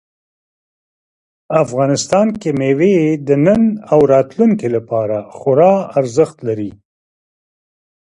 افغانستان 1.63 2.27
کې 2.41 2.49
مېوې 2.59 2.95
د 3.27 3.29
نن 3.45 3.61
او 3.91 3.99
راتلونکي 4.13 4.67
لپاره 4.75 5.17
خورا 5.37 5.73
ارزښت 5.99 6.37
لري. 6.47 6.71